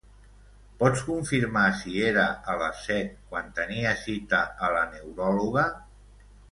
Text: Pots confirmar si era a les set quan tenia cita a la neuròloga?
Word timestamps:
Pots 0.83 1.03
confirmar 1.09 1.65
si 1.81 1.93
era 2.13 2.25
a 2.55 2.57
les 2.63 2.81
set 2.89 3.15
quan 3.33 3.55
tenia 3.61 3.95
cita 4.09 4.45
a 4.69 4.75
la 4.79 4.85
neuròloga? 4.97 5.73